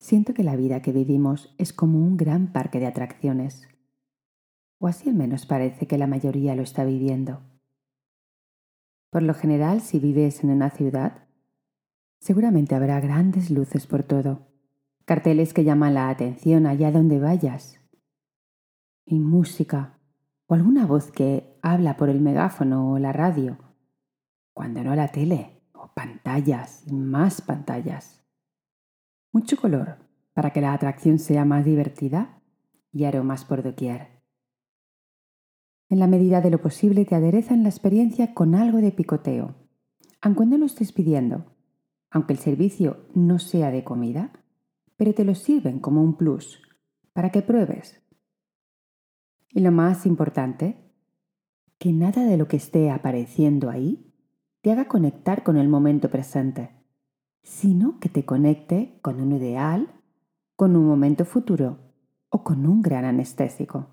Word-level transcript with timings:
Siento 0.00 0.32
que 0.32 0.42
la 0.42 0.56
vida 0.56 0.80
que 0.80 0.92
vivimos 0.92 1.54
es 1.58 1.74
como 1.74 1.98
un 1.98 2.16
gran 2.16 2.52
parque 2.52 2.80
de 2.80 2.86
atracciones. 2.86 3.68
O 4.78 4.88
así 4.88 5.10
al 5.10 5.14
menos 5.14 5.44
parece 5.44 5.86
que 5.86 5.98
la 5.98 6.06
mayoría 6.06 6.56
lo 6.56 6.62
está 6.62 6.84
viviendo. 6.84 7.42
Por 9.10 9.22
lo 9.22 9.34
general, 9.34 9.82
si 9.82 9.98
vives 9.98 10.42
en 10.42 10.50
una 10.50 10.70
ciudad, 10.70 11.26
seguramente 12.18 12.74
habrá 12.74 12.98
grandes 12.98 13.50
luces 13.50 13.86
por 13.86 14.02
todo, 14.02 14.48
carteles 15.04 15.52
que 15.52 15.64
llaman 15.64 15.92
la 15.92 16.08
atención 16.08 16.66
allá 16.66 16.90
donde 16.90 17.18
vayas, 17.18 17.78
y 19.04 19.18
música, 19.18 19.98
o 20.46 20.54
alguna 20.54 20.86
voz 20.86 21.12
que 21.12 21.58
habla 21.60 21.98
por 21.98 22.08
el 22.08 22.20
megáfono 22.20 22.92
o 22.92 22.98
la 22.98 23.12
radio, 23.12 23.58
cuando 24.54 24.82
no 24.82 24.94
la 24.94 25.08
tele, 25.08 25.60
o 25.74 25.88
pantallas 25.92 26.84
y 26.86 26.94
más 26.94 27.42
pantallas. 27.42 28.19
Mucho 29.32 29.56
color 29.56 29.98
para 30.34 30.52
que 30.52 30.60
la 30.60 30.72
atracción 30.72 31.20
sea 31.20 31.44
más 31.44 31.64
divertida 31.64 32.42
y 32.92 33.04
aromas 33.04 33.44
por 33.44 33.62
doquier. 33.62 34.22
En 35.88 36.00
la 36.00 36.08
medida 36.08 36.40
de 36.40 36.50
lo 36.50 36.60
posible 36.60 37.04
te 37.04 37.14
aderezan 37.14 37.62
la 37.62 37.68
experiencia 37.68 38.34
con 38.34 38.56
algo 38.56 38.78
de 38.78 38.90
picoteo, 38.90 39.54
aunque 40.20 40.46
no 40.46 40.58
lo 40.58 40.66
estés 40.66 40.90
pidiendo, 40.90 41.44
aunque 42.10 42.32
el 42.32 42.40
servicio 42.40 43.06
no 43.14 43.38
sea 43.38 43.70
de 43.70 43.84
comida, 43.84 44.32
pero 44.96 45.14
te 45.14 45.24
lo 45.24 45.36
sirven 45.36 45.78
como 45.78 46.02
un 46.02 46.16
plus 46.16 46.60
para 47.12 47.30
que 47.30 47.42
pruebes. 47.42 48.02
Y 49.50 49.60
lo 49.60 49.70
más 49.70 50.06
importante, 50.06 50.92
que 51.78 51.92
nada 51.92 52.24
de 52.24 52.36
lo 52.36 52.48
que 52.48 52.56
esté 52.56 52.90
apareciendo 52.90 53.70
ahí 53.70 54.12
te 54.60 54.72
haga 54.72 54.88
conectar 54.88 55.44
con 55.44 55.56
el 55.56 55.68
momento 55.68 56.10
presente 56.10 56.79
sino 57.42 57.98
que 58.00 58.08
te 58.08 58.24
conecte 58.24 58.98
con 59.02 59.20
un 59.20 59.32
ideal, 59.32 59.88
con 60.56 60.76
un 60.76 60.86
momento 60.86 61.24
futuro 61.24 61.78
o 62.28 62.44
con 62.44 62.66
un 62.66 62.82
gran 62.82 63.04
anestésico. 63.04 63.88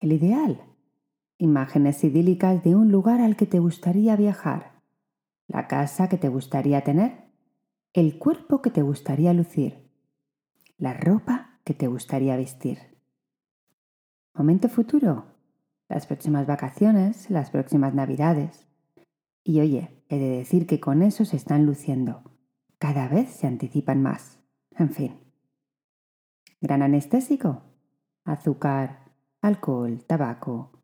El 0.00 0.12
ideal. 0.12 0.60
Imágenes 1.38 2.04
idílicas 2.04 2.62
de 2.62 2.76
un 2.76 2.92
lugar 2.92 3.20
al 3.20 3.36
que 3.36 3.46
te 3.46 3.58
gustaría 3.58 4.16
viajar, 4.16 4.80
la 5.48 5.66
casa 5.66 6.08
que 6.08 6.16
te 6.16 6.28
gustaría 6.28 6.82
tener, 6.82 7.24
el 7.92 8.18
cuerpo 8.18 8.62
que 8.62 8.70
te 8.70 8.82
gustaría 8.82 9.32
lucir, 9.32 9.90
la 10.78 10.94
ropa 10.94 11.60
que 11.64 11.74
te 11.74 11.86
gustaría 11.86 12.36
vestir. 12.36 12.78
Momento 14.34 14.68
futuro. 14.68 15.26
Las 15.88 16.06
próximas 16.06 16.46
vacaciones, 16.46 17.30
las 17.30 17.50
próximas 17.50 17.94
navidades. 17.94 18.66
Y 19.44 19.60
oye, 19.60 19.94
He 20.08 20.18
de 20.18 20.28
decir 20.28 20.66
que 20.66 20.80
con 20.80 21.02
eso 21.02 21.24
se 21.24 21.36
están 21.36 21.64
luciendo. 21.66 22.22
Cada 22.78 23.08
vez 23.08 23.30
se 23.30 23.46
anticipan 23.46 24.02
más. 24.02 24.38
En 24.70 24.90
fin. 24.90 25.18
Gran 26.60 26.82
anestésico. 26.82 27.62
Azúcar, 28.24 29.12
alcohol, 29.40 30.04
tabaco. 30.06 30.82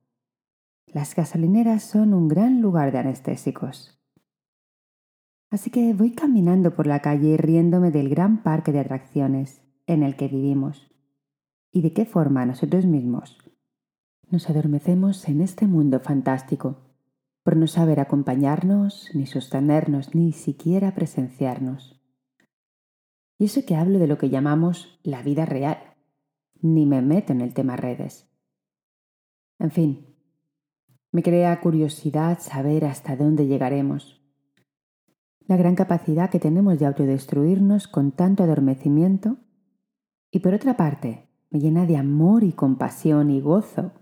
Las 0.87 1.15
gasolineras 1.15 1.83
son 1.83 2.15
un 2.15 2.29
gran 2.29 2.61
lugar 2.61 2.93
de 2.93 2.99
anestésicos. 2.99 3.99
Así 5.51 5.71
que 5.71 5.93
voy 5.95 6.13
caminando 6.13 6.75
por 6.75 6.87
la 6.87 7.01
calle 7.01 7.37
riéndome 7.37 7.91
del 7.91 8.09
gran 8.09 8.43
parque 8.43 8.73
de 8.73 8.81
atracciones 8.81 9.63
en 9.87 10.03
el 10.03 10.17
que 10.17 10.29
vivimos 10.29 10.91
y 11.73 11.83
de 11.83 11.93
qué 11.93 12.05
forma 12.05 12.47
nosotros 12.47 12.87
mismos 12.87 13.39
nos 14.29 14.49
adormecemos 14.49 15.29
en 15.29 15.41
este 15.41 15.67
mundo 15.67 15.99
fantástico 15.99 16.90
por 17.43 17.57
no 17.57 17.67
saber 17.67 18.01
acompañarnos, 18.01 19.09
ni 19.15 19.27
sostenernos, 19.27 20.15
ni 20.15 20.33
siquiera 20.33 20.95
presenciarnos. 20.95 22.01
Y 23.39 23.47
eso 23.47 23.65
que 23.65 23.77
hablo 23.77 23.99
de 23.99 24.07
lo 24.07 24.19
que 24.19 24.29
llamamos 24.29 24.99
la 25.03 25.23
vida 25.23 25.47
real, 25.47 25.79
ni 26.61 26.85
me 26.85 27.01
meto 27.01 27.33
en 27.33 27.41
el 27.41 27.55
tema 27.55 27.77
redes. 27.77 28.29
En 29.59 29.71
fin, 29.71 30.07
me 31.13 31.23
crea 31.23 31.61
curiosidad 31.61 32.39
saber 32.41 32.85
hasta 32.85 33.17
dónde 33.17 33.47
llegaremos. 33.47 34.21
La 35.41 35.57
gran 35.57 35.75
capacidad 35.75 36.31
que 36.31 36.39
tenemos 36.39 36.79
de 36.79 36.87
autodestruirnos 36.87 37.89
con 37.89 38.13
tanto 38.13 38.43
adormecimiento 38.43 39.39
y 40.31 40.41
por 40.41 40.55
otra 40.55 40.77
parte 40.77 41.29
me 41.51 41.59
llena 41.59 41.87
de 41.87 41.97
amor 41.97 42.45
y 42.45 42.53
compasión 42.53 43.31
y 43.31 43.41
gozo 43.41 43.93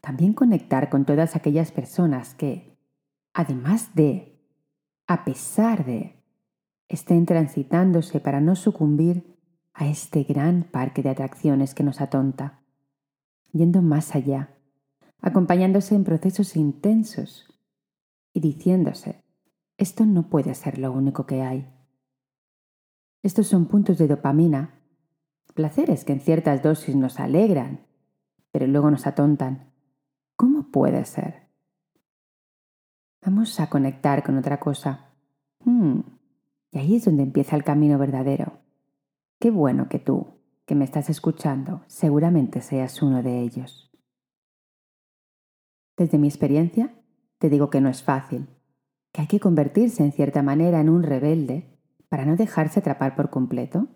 también 0.00 0.32
conectar 0.32 0.88
con 0.88 1.04
todas 1.04 1.36
aquellas 1.36 1.70
personas 1.70 2.34
que, 2.34 2.69
además 3.32 3.94
de, 3.94 4.40
a 5.06 5.24
pesar 5.24 5.84
de, 5.84 6.22
estén 6.88 7.26
transitándose 7.26 8.20
para 8.20 8.40
no 8.40 8.56
sucumbir 8.56 9.36
a 9.72 9.86
este 9.88 10.24
gran 10.24 10.64
parque 10.64 11.02
de 11.02 11.10
atracciones 11.10 11.74
que 11.74 11.84
nos 11.84 12.00
atonta, 12.00 12.62
yendo 13.52 13.82
más 13.82 14.14
allá, 14.14 14.56
acompañándose 15.20 15.94
en 15.94 16.04
procesos 16.04 16.56
intensos 16.56 17.46
y 18.32 18.40
diciéndose, 18.40 19.22
esto 19.78 20.04
no 20.04 20.28
puede 20.28 20.54
ser 20.54 20.78
lo 20.78 20.92
único 20.92 21.26
que 21.26 21.42
hay. 21.42 21.72
Estos 23.22 23.46
son 23.46 23.66
puntos 23.66 23.98
de 23.98 24.08
dopamina, 24.08 24.80
placeres 25.54 26.04
que 26.04 26.12
en 26.12 26.20
ciertas 26.20 26.62
dosis 26.62 26.96
nos 26.96 27.20
alegran, 27.20 27.86
pero 28.50 28.66
luego 28.66 28.90
nos 28.90 29.06
atontan. 29.06 29.72
¿Cómo 30.36 30.70
puede 30.70 31.04
ser? 31.04 31.39
Vamos 33.22 33.60
a 33.60 33.68
conectar 33.68 34.22
con 34.22 34.38
otra 34.38 34.58
cosa. 34.58 35.10
Hmm, 35.64 36.00
y 36.70 36.78
ahí 36.78 36.96
es 36.96 37.04
donde 37.04 37.22
empieza 37.22 37.54
el 37.54 37.64
camino 37.64 37.98
verdadero. 37.98 38.60
Qué 39.38 39.50
bueno 39.50 39.88
que 39.88 39.98
tú, 39.98 40.26
que 40.64 40.74
me 40.74 40.84
estás 40.84 41.10
escuchando, 41.10 41.82
seguramente 41.86 42.62
seas 42.62 43.02
uno 43.02 43.22
de 43.22 43.40
ellos. 43.40 43.90
Desde 45.96 46.16
mi 46.16 46.28
experiencia, 46.28 46.94
te 47.38 47.50
digo 47.50 47.68
que 47.68 47.82
no 47.82 47.90
es 47.90 48.02
fácil, 48.02 48.48
que 49.12 49.22
hay 49.22 49.26
que 49.26 49.40
convertirse 49.40 50.02
en 50.02 50.12
cierta 50.12 50.42
manera 50.42 50.80
en 50.80 50.88
un 50.88 51.02
rebelde 51.02 51.78
para 52.08 52.24
no 52.24 52.36
dejarse 52.36 52.80
atrapar 52.80 53.16
por 53.16 53.28
completo 53.28 53.88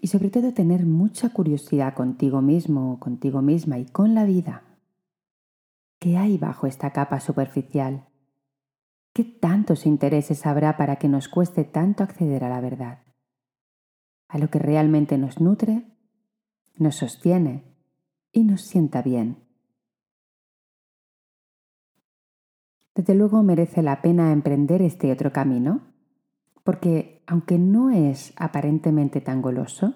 y 0.00 0.08
sobre 0.08 0.30
todo 0.30 0.52
tener 0.52 0.86
mucha 0.86 1.30
curiosidad 1.30 1.94
contigo 1.94 2.42
mismo 2.42 2.98
contigo 2.98 3.42
misma 3.42 3.78
y 3.78 3.86
con 3.86 4.14
la 4.14 4.24
vida. 4.24 4.62
¿Qué 6.00 6.16
hay 6.16 6.36
bajo 6.36 6.66
esta 6.66 6.90
capa 6.90 7.20
superficial? 7.20 8.08
¿Qué 9.14 9.22
tantos 9.22 9.86
intereses 9.86 10.44
habrá 10.44 10.76
para 10.76 10.96
que 10.96 11.08
nos 11.08 11.28
cueste 11.28 11.62
tanto 11.62 12.02
acceder 12.02 12.42
a 12.42 12.48
la 12.48 12.60
verdad? 12.60 13.04
A 14.26 14.38
lo 14.38 14.50
que 14.50 14.58
realmente 14.58 15.18
nos 15.18 15.40
nutre, 15.40 15.84
nos 16.78 16.96
sostiene 16.96 17.62
y 18.32 18.42
nos 18.42 18.62
sienta 18.62 19.02
bien. 19.02 19.36
Desde 22.96 23.14
luego 23.14 23.44
merece 23.44 23.82
la 23.82 24.02
pena 24.02 24.32
emprender 24.32 24.82
este 24.82 25.12
otro 25.12 25.32
camino, 25.32 25.82
porque 26.64 27.22
aunque 27.28 27.56
no 27.56 27.90
es 27.90 28.32
aparentemente 28.36 29.20
tan 29.20 29.42
goloso, 29.42 29.94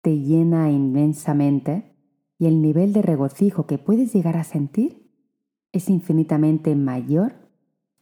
te 0.00 0.16
llena 0.16 0.70
inmensamente 0.70 1.96
y 2.38 2.46
el 2.46 2.62
nivel 2.62 2.92
de 2.92 3.02
regocijo 3.02 3.66
que 3.66 3.78
puedes 3.78 4.12
llegar 4.12 4.36
a 4.36 4.44
sentir 4.44 5.10
es 5.72 5.88
infinitamente 5.88 6.76
mayor 6.76 7.47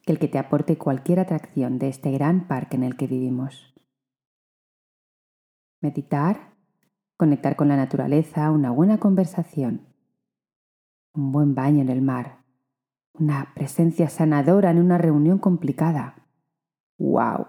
que 0.06 0.12
el 0.12 0.20
que 0.20 0.28
te 0.28 0.38
aporte 0.38 0.78
cualquier 0.78 1.18
atracción 1.18 1.78
de 1.80 1.88
este 1.88 2.12
gran 2.12 2.46
parque 2.46 2.76
en 2.76 2.84
el 2.84 2.96
que 2.96 3.08
vivimos. 3.08 3.74
Meditar, 5.80 6.54
conectar 7.16 7.56
con 7.56 7.68
la 7.68 7.76
naturaleza, 7.76 8.52
una 8.52 8.70
buena 8.70 8.98
conversación, 8.98 9.88
un 11.12 11.32
buen 11.32 11.56
baño 11.56 11.82
en 11.82 11.88
el 11.88 12.02
mar, 12.02 12.44
una 13.14 13.52
presencia 13.54 14.08
sanadora 14.08 14.70
en 14.70 14.78
una 14.78 14.96
reunión 14.96 15.38
complicada. 15.38 16.28
¡Wow! 16.98 17.48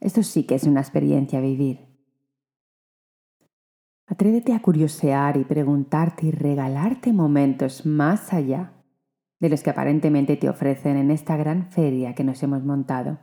Esto 0.00 0.24
sí 0.24 0.44
que 0.44 0.56
es 0.56 0.64
una 0.64 0.80
experiencia 0.80 1.40
vivir. 1.40 1.86
Atrévete 4.06 4.54
a 4.54 4.60
curiosear 4.60 5.36
y 5.36 5.44
preguntarte 5.44 6.26
y 6.26 6.30
regalarte 6.32 7.12
momentos 7.12 7.86
más 7.86 8.32
allá 8.32 8.81
de 9.42 9.50
los 9.50 9.62
que 9.62 9.68
aparentemente 9.68 10.38
te 10.38 10.48
ofrecen 10.48 10.96
en 10.96 11.10
esta 11.10 11.36
gran 11.36 11.70
feria 11.70 12.14
que 12.14 12.24
nos 12.24 12.42
hemos 12.42 12.64
montado. 12.64 13.18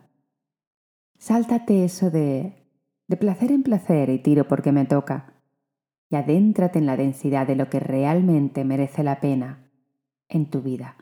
Sáltate 1.17 1.83
eso 1.83 2.11
de 2.11 2.59
de 3.09 3.17
placer 3.17 3.51
en 3.51 3.63
placer 3.63 4.11
y 4.11 4.19
tiro 4.19 4.47
porque 4.47 4.71
me 4.71 4.85
toca, 4.85 5.33
y 6.11 6.15
adéntrate 6.15 6.77
en 6.77 6.85
la 6.85 6.95
densidad 6.95 7.47
de 7.47 7.55
lo 7.55 7.67
que 7.67 7.79
realmente 7.79 8.63
merece 8.63 9.03
la 9.03 9.19
pena 9.19 9.67
en 10.27 10.51
tu 10.51 10.61
vida, 10.61 10.95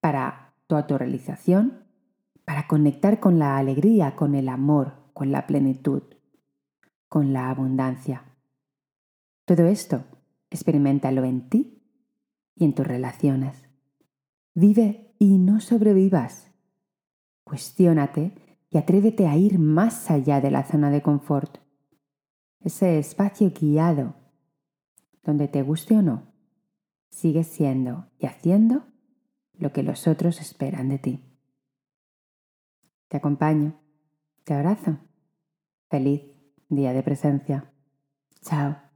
para 0.00 0.54
tu 0.68 0.76
autorrealización, 0.76 1.82
para 2.44 2.68
conectar 2.68 3.18
con 3.18 3.40
la 3.40 3.58
alegría, 3.58 4.14
con 4.14 4.36
el 4.36 4.48
amor, 4.48 5.10
con 5.12 5.32
la 5.32 5.48
plenitud, 5.48 6.04
con 7.08 7.32
la 7.32 7.50
abundancia. 7.50 8.22
Todo 9.44 9.66
esto, 9.66 10.04
experimentalo 10.50 11.24
en 11.24 11.48
ti 11.48 11.82
y 12.54 12.64
en 12.64 12.74
tus 12.74 12.86
relaciones. 12.86 13.67
Vive 14.60 15.14
y 15.20 15.38
no 15.38 15.60
sobrevivas. 15.60 16.50
Cuestiónate 17.44 18.32
y 18.70 18.78
atrévete 18.78 19.28
a 19.28 19.36
ir 19.36 19.56
más 19.60 20.10
allá 20.10 20.40
de 20.40 20.50
la 20.50 20.64
zona 20.64 20.90
de 20.90 21.00
confort, 21.00 21.58
ese 22.58 22.98
espacio 22.98 23.52
guiado, 23.52 24.16
donde 25.22 25.46
te 25.46 25.62
guste 25.62 25.96
o 25.96 26.02
no, 26.02 26.32
sigues 27.08 27.46
siendo 27.46 28.10
y 28.18 28.26
haciendo 28.26 28.82
lo 29.52 29.72
que 29.72 29.84
los 29.84 30.08
otros 30.08 30.40
esperan 30.40 30.88
de 30.88 30.98
ti. 30.98 31.24
Te 33.06 33.18
acompaño, 33.18 33.78
te 34.42 34.54
abrazo. 34.54 34.98
Feliz 35.88 36.22
día 36.68 36.92
de 36.92 37.04
presencia. 37.04 37.72
Chao. 38.42 38.87